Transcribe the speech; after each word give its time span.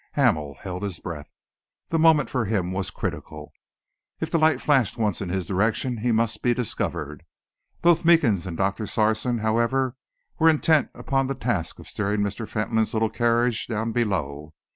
Hamel 0.13 0.55
held 0.61 0.81
his 0.81 0.99
breath. 0.99 1.29
The 1.89 1.99
moment 1.99 2.27
for 2.27 2.45
him 2.45 2.71
was 2.71 2.89
critical. 2.89 3.51
If 4.19 4.31
the 4.31 4.39
light 4.39 4.59
flashed 4.59 4.97
once 4.97 5.21
in 5.21 5.29
his 5.29 5.45
direction, 5.45 5.97
he 5.97 6.11
must 6.11 6.41
be 6.41 6.55
discovered. 6.55 7.23
Both 7.83 8.03
Meekins 8.03 8.47
and 8.47 8.57
Doctor 8.57 8.87
Sarson, 8.87 9.37
however, 9.41 9.95
were 10.39 10.49
intent 10.49 10.89
upon 10.95 11.27
the 11.27 11.35
task 11.35 11.77
of 11.77 11.87
steering 11.87 12.21
Mr. 12.21 12.47
Fentolin's 12.47 12.93
little 12.95 13.11
carriage 13.11 13.67
down 13.67 13.91
below. 13.91 14.55